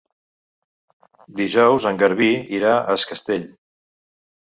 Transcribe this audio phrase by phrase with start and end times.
[1.43, 3.49] Dijous en Garbí irà a Es Castell.